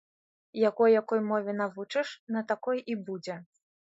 [0.59, 2.07] Яго якой мове навучыш,
[2.37, 3.37] на такой і будзе.